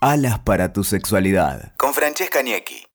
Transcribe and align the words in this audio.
Alas 0.00 0.38
para 0.40 0.74
tu 0.74 0.84
sexualidad. 0.84 1.72
Con 1.78 1.94
Francesca 1.94 2.42
Niecki. 2.42 2.86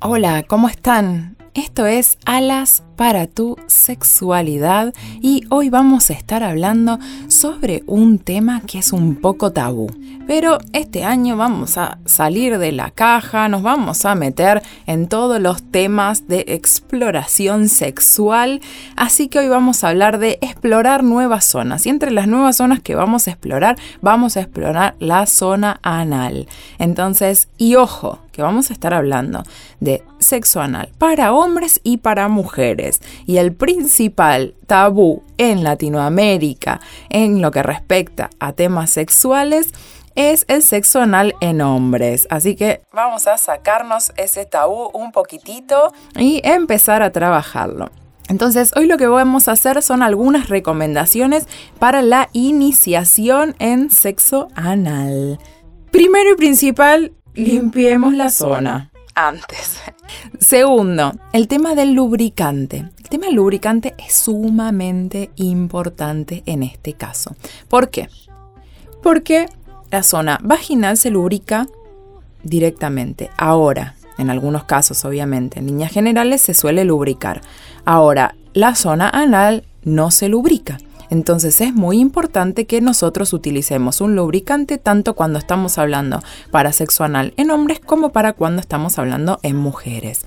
Hola, 0.00 0.42
¿cómo 0.42 0.68
están? 0.68 1.36
Esto 1.54 1.86
es 1.86 2.18
Alas 2.26 2.82
para 2.96 3.26
tu 3.26 3.56
sexualidad 3.66 4.94
y 5.20 5.44
hoy 5.50 5.70
vamos 5.70 6.10
a 6.10 6.14
estar 6.14 6.42
hablando 6.42 6.98
sobre 7.28 7.82
un 7.86 8.18
tema 8.18 8.62
que 8.62 8.78
es 8.78 8.92
un 8.92 9.16
poco 9.16 9.52
tabú. 9.52 9.88
Pero 10.26 10.58
este 10.72 11.04
año 11.04 11.36
vamos 11.36 11.76
a 11.76 11.98
salir 12.06 12.58
de 12.58 12.72
la 12.72 12.90
caja, 12.90 13.48
nos 13.48 13.62
vamos 13.62 14.06
a 14.06 14.14
meter 14.14 14.62
en 14.86 15.06
todos 15.06 15.38
los 15.38 15.62
temas 15.62 16.26
de 16.28 16.46
exploración 16.48 17.68
sexual, 17.68 18.62
así 18.96 19.28
que 19.28 19.40
hoy 19.40 19.48
vamos 19.48 19.84
a 19.84 19.90
hablar 19.90 20.18
de 20.18 20.38
explorar 20.40 21.04
nuevas 21.04 21.44
zonas. 21.44 21.84
Y 21.84 21.90
entre 21.90 22.10
las 22.10 22.26
nuevas 22.26 22.56
zonas 22.56 22.80
que 22.80 22.94
vamos 22.94 23.28
a 23.28 23.32
explorar, 23.32 23.76
vamos 24.00 24.38
a 24.38 24.40
explorar 24.40 24.94
la 24.98 25.26
zona 25.26 25.78
anal. 25.82 26.48
Entonces, 26.78 27.48
y 27.58 27.74
ojo, 27.74 28.20
que 28.34 28.42
vamos 28.42 28.70
a 28.70 28.72
estar 28.72 28.92
hablando 28.92 29.44
de 29.78 30.02
sexo 30.18 30.60
anal 30.60 30.90
para 30.98 31.32
hombres 31.32 31.80
y 31.84 31.98
para 31.98 32.28
mujeres. 32.28 32.83
Y 33.26 33.38
el 33.38 33.52
principal 33.52 34.54
tabú 34.66 35.22
en 35.38 35.64
Latinoamérica 35.64 36.80
en 37.08 37.40
lo 37.40 37.50
que 37.50 37.62
respecta 37.62 38.30
a 38.38 38.52
temas 38.52 38.90
sexuales 38.90 39.72
es 40.14 40.44
el 40.48 40.62
sexo 40.62 41.00
anal 41.00 41.34
en 41.40 41.60
hombres. 41.60 42.26
Así 42.30 42.54
que 42.54 42.82
vamos 42.92 43.26
a 43.26 43.38
sacarnos 43.38 44.12
ese 44.16 44.44
tabú 44.44 44.90
un 44.92 45.12
poquitito 45.12 45.92
y 46.16 46.40
empezar 46.44 47.02
a 47.02 47.10
trabajarlo. 47.10 47.90
Entonces, 48.28 48.72
hoy 48.74 48.86
lo 48.86 48.96
que 48.96 49.06
vamos 49.06 49.48
a 49.48 49.52
hacer 49.52 49.82
son 49.82 50.02
algunas 50.02 50.48
recomendaciones 50.48 51.46
para 51.78 52.00
la 52.00 52.30
iniciación 52.32 53.54
en 53.58 53.90
sexo 53.90 54.48
anal. 54.54 55.38
Primero 55.90 56.30
y 56.32 56.36
principal, 56.36 57.12
limpiemos 57.34 58.14
la 58.14 58.30
zona 58.30 58.90
antes. 59.14 59.80
Segundo, 60.40 61.12
el 61.32 61.48
tema 61.48 61.74
del 61.74 61.92
lubricante. 61.92 62.88
El 62.98 63.08
tema 63.08 63.26
del 63.26 63.36
lubricante 63.36 63.94
es 63.98 64.14
sumamente 64.14 65.30
importante 65.36 66.42
en 66.46 66.62
este 66.62 66.94
caso. 66.94 67.36
¿Por 67.68 67.90
qué? 67.90 68.08
Porque 69.02 69.46
la 69.90 70.02
zona 70.02 70.38
vaginal 70.42 70.96
se 70.96 71.10
lubrica 71.10 71.66
directamente. 72.42 73.30
Ahora, 73.36 73.94
en 74.18 74.30
algunos 74.30 74.64
casos 74.64 75.04
obviamente, 75.04 75.58
en 75.58 75.66
líneas 75.66 75.92
generales 75.92 76.40
se 76.40 76.54
suele 76.54 76.84
lubricar. 76.84 77.40
Ahora, 77.84 78.34
la 78.52 78.74
zona 78.74 79.08
anal 79.10 79.64
no 79.82 80.10
se 80.10 80.28
lubrica. 80.28 80.78
Entonces 81.10 81.60
es 81.60 81.74
muy 81.74 81.98
importante 81.98 82.66
que 82.66 82.80
nosotros 82.80 83.32
utilicemos 83.32 84.00
un 84.00 84.16
lubricante 84.16 84.78
tanto 84.78 85.14
cuando 85.14 85.38
estamos 85.38 85.78
hablando 85.78 86.22
para 86.50 86.72
sexo 86.72 87.04
anal 87.04 87.34
en 87.36 87.50
hombres 87.50 87.80
como 87.80 88.10
para 88.10 88.32
cuando 88.32 88.60
estamos 88.60 88.98
hablando 88.98 89.38
en 89.42 89.56
mujeres. 89.56 90.22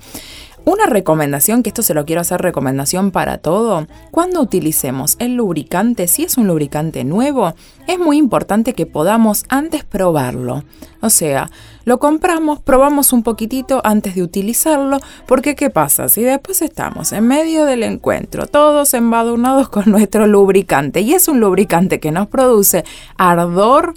Una 0.68 0.84
recomendación, 0.84 1.62
que 1.62 1.70
esto 1.70 1.80
se 1.80 1.94
lo 1.94 2.04
quiero 2.04 2.20
hacer 2.20 2.42
recomendación 2.42 3.10
para 3.10 3.38
todo, 3.38 3.86
cuando 4.10 4.42
utilicemos 4.42 5.16
el 5.18 5.34
lubricante, 5.34 6.06
si 6.08 6.24
es 6.24 6.36
un 6.36 6.46
lubricante 6.46 7.04
nuevo, 7.04 7.54
es 7.86 7.98
muy 7.98 8.18
importante 8.18 8.74
que 8.74 8.84
podamos 8.84 9.46
antes 9.48 9.82
probarlo. 9.84 10.64
O 11.00 11.08
sea, 11.08 11.48
lo 11.86 11.98
compramos, 11.98 12.60
probamos 12.60 13.14
un 13.14 13.22
poquitito 13.22 13.80
antes 13.82 14.14
de 14.14 14.22
utilizarlo, 14.22 15.00
porque 15.26 15.54
¿qué 15.54 15.70
pasa? 15.70 16.10
Si 16.10 16.20
después 16.20 16.60
estamos 16.60 17.12
en 17.12 17.26
medio 17.26 17.64
del 17.64 17.82
encuentro, 17.82 18.46
todos 18.46 18.92
embadurnados 18.92 19.70
con 19.70 19.90
nuestro 19.90 20.26
lubricante, 20.26 21.00
y 21.00 21.14
es 21.14 21.28
un 21.28 21.40
lubricante 21.40 21.98
que 21.98 22.12
nos 22.12 22.26
produce 22.26 22.84
ardor, 23.16 23.94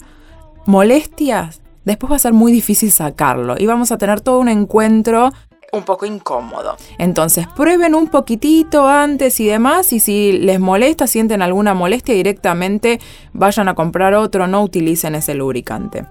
molestias, 0.66 1.62
después 1.84 2.14
va 2.14 2.16
a 2.16 2.20
ser 2.20 2.32
muy 2.32 2.54
difícil 2.54 2.94
sacarlo 2.94 3.56
y 3.58 3.66
vamos 3.66 3.92
a 3.92 3.98
tener 3.98 4.22
todo 4.22 4.40
un 4.40 4.48
encuentro 4.48 5.34
un 5.72 5.84
poco 5.84 6.06
incómodo. 6.06 6.76
Entonces 6.98 7.48
prueben 7.48 7.96
un 7.96 8.08
poquitito 8.08 8.88
antes 8.88 9.40
y 9.40 9.48
demás 9.48 9.94
y 9.94 10.00
si 10.00 10.34
les 10.34 10.60
molesta, 10.60 11.08
sienten 11.08 11.42
alguna 11.42 11.74
molestia 11.74 12.16
directamente, 12.16 13.00
vayan 13.34 13.68
a 13.68 13.76
comprar 13.76 14.14
otro, 14.14 14.48
no 14.48 14.64
utilicen 14.64 15.16
ese 15.16 15.34
lubricante. 15.34 16.06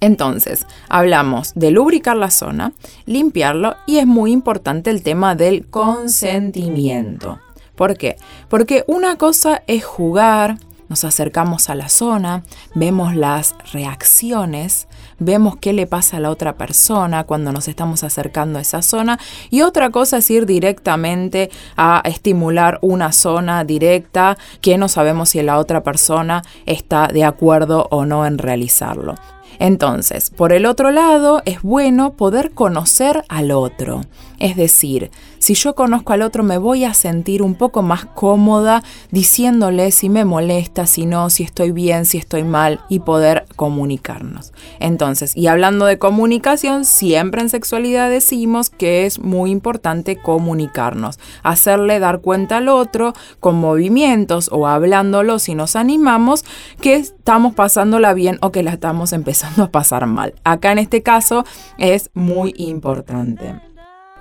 Entonces, 0.00 0.66
hablamos 0.88 1.52
de 1.54 1.70
lubricar 1.70 2.16
la 2.16 2.30
zona, 2.30 2.72
limpiarlo 3.06 3.76
y 3.86 3.98
es 3.98 4.06
muy 4.06 4.32
importante 4.32 4.90
el 4.90 5.02
tema 5.02 5.34
del 5.34 5.66
consentimiento. 5.66 7.38
¿Por 7.74 7.96
qué? 7.96 8.16
Porque 8.48 8.84
una 8.86 9.16
cosa 9.16 9.62
es 9.66 9.84
jugar, 9.84 10.58
nos 10.88 11.04
acercamos 11.04 11.68
a 11.70 11.74
la 11.74 11.88
zona, 11.88 12.42
vemos 12.74 13.14
las 13.14 13.54
reacciones, 13.72 14.88
vemos 15.18 15.56
qué 15.56 15.72
le 15.72 15.86
pasa 15.86 16.16
a 16.16 16.20
la 16.20 16.30
otra 16.30 16.56
persona 16.56 17.24
cuando 17.24 17.52
nos 17.52 17.68
estamos 17.68 18.04
acercando 18.04 18.58
a 18.58 18.62
esa 18.62 18.82
zona 18.82 19.18
y 19.50 19.62
otra 19.62 19.90
cosa 19.90 20.18
es 20.18 20.30
ir 20.30 20.46
directamente 20.46 21.50
a 21.76 22.02
estimular 22.04 22.78
una 22.82 23.12
zona 23.12 23.64
directa 23.64 24.38
que 24.60 24.78
no 24.78 24.88
sabemos 24.88 25.30
si 25.30 25.42
la 25.42 25.58
otra 25.58 25.82
persona 25.82 26.42
está 26.66 27.08
de 27.08 27.24
acuerdo 27.24 27.88
o 27.90 28.04
no 28.04 28.26
en 28.26 28.38
realizarlo. 28.38 29.14
Entonces, 29.58 30.30
por 30.30 30.52
el 30.52 30.66
otro 30.66 30.90
lado, 30.90 31.42
es 31.46 31.62
bueno 31.62 32.12
poder 32.12 32.52
conocer 32.52 33.24
al 33.28 33.50
otro. 33.50 34.02
Es 34.38 34.56
decir, 34.56 35.10
si 35.38 35.54
yo 35.54 35.74
conozco 35.74 36.12
al 36.12 36.22
otro 36.22 36.42
me 36.42 36.58
voy 36.58 36.84
a 36.84 36.94
sentir 36.94 37.42
un 37.42 37.54
poco 37.54 37.82
más 37.82 38.04
cómoda 38.04 38.82
diciéndole 39.10 39.90
si 39.90 40.08
me 40.08 40.24
molesta, 40.24 40.86
si 40.86 41.06
no, 41.06 41.30
si 41.30 41.42
estoy 41.42 41.72
bien, 41.72 42.04
si 42.04 42.18
estoy 42.18 42.44
mal 42.44 42.80
y 42.88 43.00
poder 43.00 43.46
comunicarnos. 43.56 44.52
Entonces, 44.80 45.36
y 45.36 45.46
hablando 45.46 45.86
de 45.86 45.98
comunicación, 45.98 46.84
siempre 46.84 47.40
en 47.42 47.48
sexualidad 47.48 48.10
decimos 48.10 48.70
que 48.70 49.06
es 49.06 49.18
muy 49.18 49.50
importante 49.50 50.16
comunicarnos, 50.16 51.18
hacerle 51.42 51.98
dar 51.98 52.20
cuenta 52.20 52.58
al 52.58 52.68
otro 52.68 53.14
con 53.40 53.56
movimientos 53.56 54.50
o 54.52 54.66
hablándolo 54.66 55.38
si 55.38 55.54
nos 55.54 55.76
animamos 55.76 56.44
que 56.80 56.94
estamos 56.96 57.54
pasándola 57.54 58.14
bien 58.14 58.38
o 58.42 58.52
que 58.52 58.62
la 58.62 58.72
estamos 58.72 59.12
empezando 59.12 59.64
a 59.64 59.70
pasar 59.70 60.06
mal. 60.06 60.34
Acá 60.44 60.72
en 60.72 60.78
este 60.78 61.02
caso 61.02 61.44
es 61.78 62.10
muy 62.14 62.54
importante. 62.56 63.54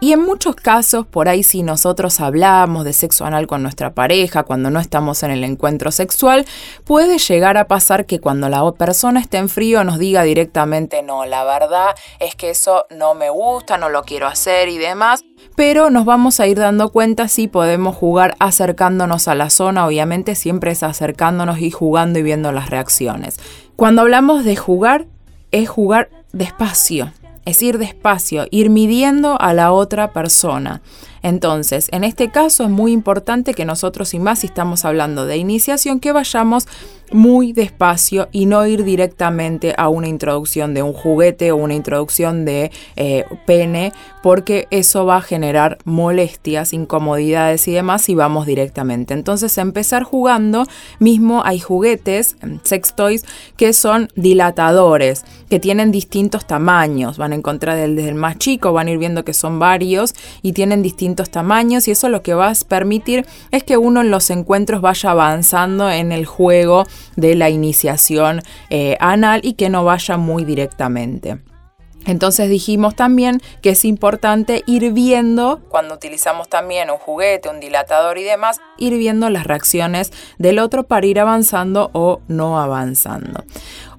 Y 0.06 0.14
en 0.14 0.22
muchos 0.22 0.56
casos, 0.56 1.08
por 1.08 1.28
ahí 1.28 1.42
si 1.42 1.64
nosotros 1.64 2.20
hablamos 2.20 2.86
de 2.86 2.94
sexo 2.94 3.26
anal 3.26 3.48
con 3.48 3.64
nuestra 3.64 3.96
pareja, 3.96 4.44
cuando 4.44 4.70
no 4.70 4.80
estamos 4.80 5.24
en 5.24 5.32
el 5.32 5.44
encuentro 5.44 5.92
sexual, 5.92 6.46
puede 6.84 7.18
llegar 7.18 7.58
a 7.58 7.68
pasar 7.68 8.06
que 8.06 8.20
cuando 8.20 8.48
la 8.48 8.72
persona 8.74 9.20
esté 9.20 9.38
en 9.38 9.50
frío 9.50 9.84
nos 9.84 9.98
diga 9.98 10.22
directamente, 10.22 11.02
no, 11.02 11.26
la 11.26 11.44
verdad 11.44 11.96
es 12.20 12.36
que 12.36 12.52
eso 12.52 12.86
no 12.92 13.16
me 13.16 13.32
gusta, 13.32 13.80
no 13.80 13.90
lo 13.90 14.04
quiero 14.04 14.28
hacer 14.28 14.70
y 14.70 14.78
demás. 14.78 15.24
Pero 15.56 15.90
nos 15.90 16.06
vamos 16.06 16.40
a 16.40 16.46
ir 16.46 16.60
dando 16.60 16.92
cuenta 16.92 17.28
si 17.28 17.48
podemos 17.48 17.96
jugar 17.96 18.36
acercándonos 18.38 19.28
a 19.28 19.34
la 19.34 19.50
zona, 19.50 19.88
obviamente 19.88 20.36
siempre 20.36 20.70
es 20.70 20.84
acercándonos 20.84 21.58
y 21.58 21.72
jugando 21.72 22.20
y 22.20 22.22
viendo 22.22 22.52
las 22.52 22.70
reacciones. 22.70 23.40
Cuando 23.76 24.04
hablamos 24.04 24.46
de 24.46 24.56
jugar, 24.56 25.08
es 25.50 25.68
jugar 25.68 26.12
despacio, 26.32 27.12
es 27.45 27.61
ir 27.61 27.78
despacio, 27.78 28.45
ir 28.51 28.69
midiendo 28.69 29.39
a 29.39 29.53
la 29.53 29.72
otra 29.72 30.11
persona. 30.11 30.81
Entonces, 31.25 31.88
en 31.91 32.03
este 32.03 32.30
caso 32.30 32.66
es 32.66 32.69
muy 32.69 32.91
importante 32.91 33.56
que 33.56 33.66
nosotros, 33.66 34.13
y 34.13 34.19
más 34.19 34.41
si 34.41 34.46
estamos 34.46 34.86
hablando 34.86 35.25
de 35.25 35.38
iniciación, 35.38 36.00
que 36.00 36.12
vayamos 36.12 36.68
muy 37.12 37.53
despacio 37.53 38.30
y 38.31 38.46
no 38.46 38.66
ir 38.66 38.84
directamente 38.84 39.74
a 39.78 39.90
una 39.90 40.08
introducción 40.08 40.74
de 40.74 40.84
un 40.84 40.94
juguete 40.94 41.52
o 41.52 41.56
una 41.56 41.74
introducción 41.74 42.46
de 42.46 42.72
eh, 42.96 43.25
pene, 43.46 43.91
porque 44.22 44.68
eso 44.72 45.06
va 45.06 45.18
a 45.18 45.22
generar 45.22 45.78
molestias, 45.84 46.74
incomodidades 46.74 47.68
y 47.68 47.72
demás 47.72 48.09
y 48.09 48.16
vamos 48.16 48.46
directamente. 48.46 49.13
Entonces 49.13 49.57
empezar 49.57 50.03
jugando, 50.03 50.66
mismo 51.00 51.44
hay 51.46 51.59
juguetes, 51.59 52.38
sex 52.63 52.96
toys, 52.96 53.25
que 53.57 53.74
son 53.74 54.10
dilatadores, 54.16 55.25
que 55.50 55.60
tienen 55.60 55.92
distintos 55.92 56.45
tamaños, 56.45 57.18
van 57.18 57.31
a 57.31 57.36
encontrar 57.36 57.77
desde 57.77 58.10
el 58.10 58.16
más 58.16 58.38
chico, 58.38 58.74
van 58.74 58.88
a 58.88 58.92
ir 58.92 58.98
viendo 58.98 59.24
que 59.24 59.33
son 59.33 59.60
varios 59.60 60.13
y 60.42 60.54
tienen 60.54 60.81
distintos 60.81 61.14
tamaños 61.23 61.88
y 61.88 61.91
eso 61.91 62.09
lo 62.09 62.21
que 62.21 62.33
va 62.33 62.50
a 62.50 62.53
permitir 62.67 63.25
es 63.51 63.63
que 63.63 63.77
uno 63.77 64.01
en 64.01 64.12
los 64.12 64.29
encuentros 64.29 64.81
vaya 64.81 65.12
avanzando 65.12 65.89
en 65.89 66.12
el 66.12 66.25
juego 66.25 66.85
de 67.15 67.35
la 67.35 67.50
iniciación 67.50 68.41
eh, 68.69 68.97
anal 69.00 69.41
y 69.44 69.53
que 69.53 69.69
no 69.69 69.83
vaya 69.83 70.17
muy 70.17 70.45
directamente. 70.45 71.39
Entonces 72.06 72.50
dijimos 72.50 72.95
también 72.95 73.41
que 73.62 73.71
es 73.71 73.83
importante 73.83 74.63
ir 74.67 74.91
viendo, 74.94 75.62
cuando 75.69 75.95
utilizamos 75.95 76.47
también 76.47 76.91
un 76.91 76.97
juguete, 76.97 77.50
un 77.50 77.59
dilatador 77.59 78.17
y 78.17 78.23
demás, 78.23 78.62
ir 78.77 78.94
viendo 78.95 79.29
las 79.29 79.45
reacciones 79.45 80.12
del 80.38 80.59
otro 80.59 80.83
para 80.83 81.06
ir 81.07 81.19
avanzando 81.19 81.89
o 81.94 82.21
no 82.27 82.59
avanzando. 82.59 83.44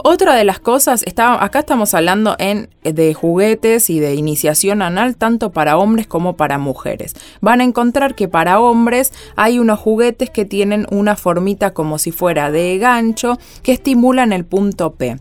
Otra 0.09 0.37
de 0.37 0.45
las 0.45 0.61
cosas, 0.61 1.03
está, 1.03 1.43
acá 1.43 1.59
estamos 1.59 1.93
hablando 1.93 2.37
en, 2.39 2.69
de 2.85 3.13
juguetes 3.13 3.91
y 3.91 3.99
de 3.99 4.15
iniciación 4.15 4.81
anal 4.81 5.17
tanto 5.17 5.51
para 5.51 5.79
hombres 5.79 6.07
como 6.07 6.37
para 6.37 6.59
mujeres. 6.59 7.15
Van 7.41 7.61
a 7.61 7.65
encontrar 7.65 8.15
que 8.15 8.29
para 8.29 8.61
hombres 8.61 9.13
hay 9.35 9.59
unos 9.59 9.81
juguetes 9.81 10.31
que 10.31 10.45
tienen 10.45 10.87
una 10.93 11.17
formita 11.17 11.75
como 11.75 11.99
si 11.99 12.13
fuera 12.13 12.53
de 12.53 12.79
gancho 12.79 13.37
que 13.65 13.73
estimulan 13.73 14.33
el 14.33 14.45
punto 14.45 14.95
P. 14.95 15.19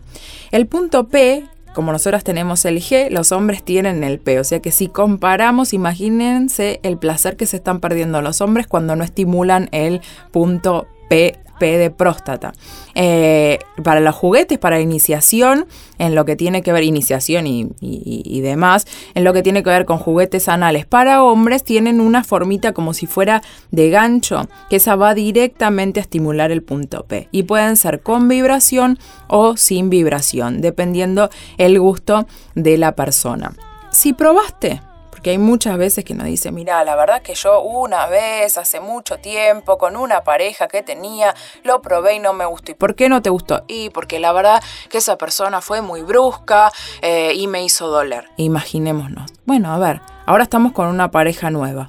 El 0.52 0.68
punto 0.68 1.08
P 1.08 1.42
como 1.74 1.90
nosotras 1.90 2.22
tenemos 2.22 2.64
el 2.64 2.78
G, 2.78 3.10
los 3.10 3.32
hombres 3.32 3.64
tienen 3.64 4.04
el 4.04 4.20
P. 4.20 4.38
O 4.38 4.44
sea 4.44 4.60
que 4.60 4.70
si 4.70 4.86
comparamos, 4.86 5.72
imagínense 5.74 6.78
el 6.84 6.96
placer 6.96 7.36
que 7.36 7.46
se 7.46 7.56
están 7.56 7.80
perdiendo 7.80 8.22
los 8.22 8.40
hombres 8.40 8.68
cuando 8.68 8.94
no 8.94 9.02
estimulan 9.02 9.68
el 9.72 10.00
punto 10.30 10.86
P 11.08 11.40
P 11.58 11.78
de 11.78 11.90
próstata. 11.90 12.52
Eh, 12.94 13.58
para 13.82 14.00
los 14.00 14.14
juguetes, 14.14 14.58
para 14.58 14.80
iniciación, 14.80 15.66
en 15.98 16.14
lo 16.14 16.24
que 16.24 16.36
tiene 16.36 16.62
que 16.62 16.72
ver, 16.72 16.84
iniciación 16.84 17.46
y, 17.46 18.40
demás, 18.40 18.86
en 19.14 19.24
lo 19.24 19.32
que 19.32 19.42
tiene 19.42 19.62
que 19.62 19.70
ver 19.70 19.84
con 19.84 19.98
juguetes 19.98 20.48
anales 20.48 20.86
para 20.86 21.22
hombres, 21.22 21.64
tienen 21.64 22.00
una 22.00 22.24
formita 22.24 22.72
como 22.72 22.94
si 22.94 23.06
fuera 23.06 23.42
de 23.70 23.90
gancho, 23.90 24.48
que 24.70 24.76
esa 24.76 24.96
va 24.96 25.14
directamente 25.14 26.00
a 26.00 26.02
estimular 26.02 26.50
el 26.50 26.62
punto 26.62 27.04
P. 27.04 27.28
Y 27.32 27.44
pueden 27.44 27.76
ser 27.76 28.00
con 28.00 28.28
vibración 28.28 28.98
o 29.28 29.56
sin 29.56 29.90
vibración, 29.90 30.60
dependiendo 30.60 31.30
el 31.58 31.78
gusto 31.78 32.26
de 32.54 32.78
la 32.78 32.94
persona. 32.94 33.52
Si 33.90 34.12
probaste 34.12 34.80
porque 35.26 35.32
hay 35.32 35.38
muchas 35.38 35.76
veces 35.76 36.04
que 36.04 36.14
nos 36.14 36.26
dice, 36.26 36.52
mira, 36.52 36.84
la 36.84 36.94
verdad 36.94 37.20
que 37.20 37.34
yo 37.34 37.60
una 37.60 38.06
vez, 38.06 38.58
hace 38.58 38.78
mucho 38.78 39.18
tiempo, 39.18 39.76
con 39.76 39.96
una 39.96 40.22
pareja 40.22 40.68
que 40.68 40.84
tenía, 40.84 41.34
lo 41.64 41.82
probé 41.82 42.14
y 42.14 42.18
no 42.20 42.32
me 42.32 42.46
gustó. 42.46 42.70
¿Y 42.70 42.74
por 42.76 42.94
qué 42.94 43.08
no 43.08 43.20
te 43.22 43.30
gustó? 43.30 43.64
Y 43.66 43.90
porque 43.90 44.20
la 44.20 44.30
verdad 44.30 44.62
que 44.88 44.98
esa 44.98 45.18
persona 45.18 45.60
fue 45.60 45.82
muy 45.82 46.02
brusca 46.02 46.70
eh, 47.02 47.32
y 47.34 47.48
me 47.48 47.64
hizo 47.64 47.88
doler. 47.88 48.28
Imaginémonos. 48.36 49.32
Bueno, 49.46 49.74
a 49.74 49.78
ver, 49.78 50.00
ahora 50.26 50.44
estamos 50.44 50.70
con 50.70 50.86
una 50.86 51.10
pareja 51.10 51.50
nueva. 51.50 51.88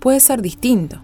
Puede 0.00 0.18
ser 0.18 0.42
distinto. 0.42 0.98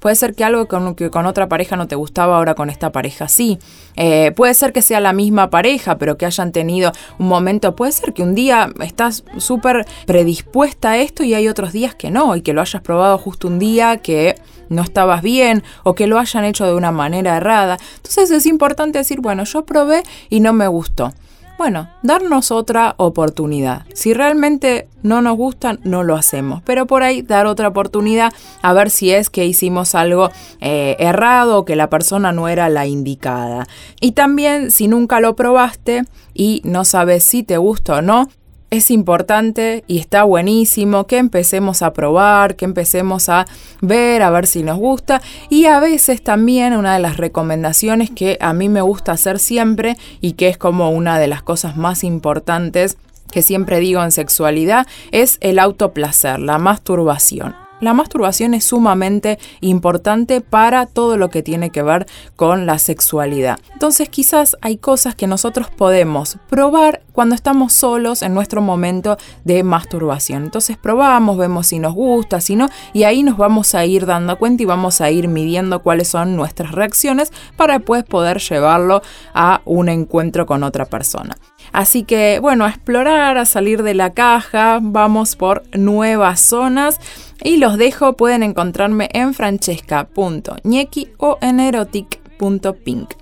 Puede 0.00 0.14
ser 0.16 0.34
que 0.34 0.44
algo 0.44 0.68
con, 0.68 0.94
que 0.94 1.10
con 1.10 1.26
otra 1.26 1.48
pareja 1.48 1.76
no 1.76 1.88
te 1.88 1.96
gustaba 1.96 2.36
ahora 2.36 2.54
con 2.54 2.70
esta 2.70 2.92
pareja 2.92 3.28
sí. 3.28 3.58
Eh, 3.96 4.32
puede 4.36 4.54
ser 4.54 4.72
que 4.72 4.82
sea 4.82 5.00
la 5.00 5.12
misma 5.12 5.50
pareja, 5.50 5.98
pero 5.98 6.16
que 6.16 6.26
hayan 6.26 6.52
tenido 6.52 6.92
un 7.18 7.28
momento. 7.28 7.74
Puede 7.74 7.92
ser 7.92 8.12
que 8.12 8.22
un 8.22 8.34
día 8.34 8.70
estás 8.80 9.24
súper 9.38 9.86
predispuesta 10.06 10.90
a 10.90 10.98
esto 10.98 11.24
y 11.24 11.34
hay 11.34 11.48
otros 11.48 11.72
días 11.72 11.94
que 11.94 12.10
no, 12.10 12.36
y 12.36 12.42
que 12.42 12.52
lo 12.52 12.60
hayas 12.60 12.82
probado 12.82 13.18
justo 13.18 13.48
un 13.48 13.58
día 13.58 13.96
que 13.98 14.36
no 14.68 14.82
estabas 14.82 15.22
bien 15.22 15.62
o 15.84 15.94
que 15.94 16.06
lo 16.06 16.18
hayan 16.18 16.44
hecho 16.44 16.66
de 16.66 16.74
una 16.74 16.92
manera 16.92 17.36
errada. 17.36 17.78
Entonces 17.96 18.30
es 18.30 18.46
importante 18.46 18.98
decir, 18.98 19.20
bueno, 19.20 19.44
yo 19.44 19.64
probé 19.64 20.02
y 20.28 20.40
no 20.40 20.52
me 20.52 20.68
gustó. 20.68 21.12
Bueno, 21.58 21.88
darnos 22.02 22.50
otra 22.50 22.94
oportunidad. 22.98 23.86
Si 23.94 24.12
realmente 24.12 24.88
no 25.02 25.22
nos 25.22 25.36
gustan, 25.38 25.80
no 25.84 26.02
lo 26.02 26.14
hacemos. 26.14 26.62
Pero 26.64 26.86
por 26.86 27.02
ahí 27.02 27.22
dar 27.22 27.46
otra 27.46 27.68
oportunidad 27.68 28.32
a 28.60 28.72
ver 28.74 28.90
si 28.90 29.10
es 29.10 29.30
que 29.30 29.46
hicimos 29.46 29.94
algo 29.94 30.30
eh, 30.60 30.96
errado 30.98 31.58
o 31.58 31.64
que 31.64 31.74
la 31.74 31.88
persona 31.88 32.30
no 32.32 32.48
era 32.48 32.68
la 32.68 32.86
indicada. 32.86 33.66
Y 34.00 34.12
también 34.12 34.70
si 34.70 34.86
nunca 34.86 35.20
lo 35.20 35.34
probaste 35.34 36.04
y 36.34 36.60
no 36.64 36.84
sabes 36.84 37.24
si 37.24 37.42
te 37.42 37.56
gusta 37.56 37.96
o 37.96 38.02
no, 38.02 38.28
es 38.70 38.90
importante 38.90 39.84
y 39.86 39.98
está 39.98 40.24
buenísimo 40.24 41.06
que 41.06 41.18
empecemos 41.18 41.82
a 41.82 41.92
probar, 41.92 42.56
que 42.56 42.64
empecemos 42.64 43.28
a 43.28 43.46
ver, 43.80 44.22
a 44.22 44.30
ver 44.30 44.46
si 44.46 44.62
nos 44.62 44.78
gusta. 44.78 45.22
Y 45.48 45.66
a 45.66 45.80
veces 45.80 46.22
también 46.22 46.74
una 46.74 46.94
de 46.94 47.00
las 47.00 47.16
recomendaciones 47.16 48.10
que 48.10 48.38
a 48.40 48.52
mí 48.52 48.68
me 48.68 48.80
gusta 48.80 49.12
hacer 49.12 49.38
siempre 49.38 49.96
y 50.20 50.32
que 50.32 50.48
es 50.48 50.58
como 50.58 50.90
una 50.90 51.18
de 51.18 51.28
las 51.28 51.42
cosas 51.42 51.76
más 51.76 52.04
importantes 52.04 52.96
que 53.30 53.42
siempre 53.42 53.80
digo 53.80 54.02
en 54.02 54.12
sexualidad 54.12 54.86
es 55.10 55.38
el 55.40 55.58
autoplacer, 55.58 56.38
la 56.38 56.58
masturbación. 56.58 57.65
La 57.80 57.92
masturbación 57.92 58.54
es 58.54 58.64
sumamente 58.64 59.38
importante 59.60 60.40
para 60.40 60.86
todo 60.86 61.18
lo 61.18 61.28
que 61.28 61.42
tiene 61.42 61.70
que 61.70 61.82
ver 61.82 62.06
con 62.34 62.64
la 62.64 62.78
sexualidad. 62.78 63.58
Entonces 63.74 64.08
quizás 64.08 64.56
hay 64.62 64.78
cosas 64.78 65.14
que 65.14 65.26
nosotros 65.26 65.68
podemos 65.68 66.38
probar 66.48 67.02
cuando 67.12 67.34
estamos 67.34 67.74
solos 67.74 68.22
en 68.22 68.32
nuestro 68.32 68.62
momento 68.62 69.18
de 69.44 69.62
masturbación. 69.62 70.44
Entonces 70.44 70.78
probamos, 70.78 71.36
vemos 71.36 71.66
si 71.66 71.78
nos 71.78 71.94
gusta, 71.94 72.40
si 72.40 72.56
no, 72.56 72.68
y 72.94 73.02
ahí 73.02 73.22
nos 73.22 73.36
vamos 73.36 73.74
a 73.74 73.84
ir 73.84 74.06
dando 74.06 74.38
cuenta 74.38 74.62
y 74.62 74.66
vamos 74.66 75.02
a 75.02 75.10
ir 75.10 75.28
midiendo 75.28 75.82
cuáles 75.82 76.08
son 76.08 76.34
nuestras 76.34 76.72
reacciones 76.72 77.30
para 77.56 77.74
después 77.74 78.04
poder 78.04 78.38
llevarlo 78.38 79.02
a 79.34 79.60
un 79.66 79.90
encuentro 79.90 80.46
con 80.46 80.62
otra 80.62 80.86
persona. 80.86 81.36
Así 81.72 82.04
que 82.04 82.38
bueno, 82.40 82.64
a 82.64 82.70
explorar, 82.70 83.36
a 83.36 83.44
salir 83.44 83.82
de 83.82 83.94
la 83.94 84.14
caja, 84.14 84.78
vamos 84.80 85.36
por 85.36 85.62
nuevas 85.76 86.40
zonas 86.40 87.00
y 87.42 87.58
los 87.58 87.76
dejo, 87.78 88.16
pueden 88.16 88.42
encontrarme 88.42 89.08
en 89.12 89.34
francesca.ñequi 89.34 91.12
o 91.18 91.38
en 91.40 91.60
erotic.pink. 91.60 93.14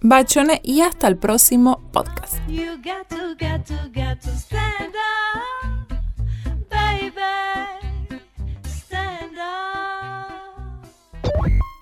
Bachone 0.00 0.60
y 0.62 0.82
hasta 0.82 1.08
el 1.08 1.16
próximo 1.16 1.80
podcast. 1.92 2.36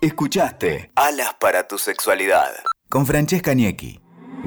Escuchaste 0.01 0.91
Alas 0.95 1.35
para 1.41 1.67
tu 1.67 1.79
sexualidad 1.79 2.53
con 2.95 3.07
Francesca 3.07 3.55
Niecki. 3.55 4.01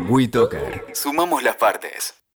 WeToker. 0.07 0.85
Sumamos 0.93 1.43
las 1.43 1.57
partes. 1.57 2.17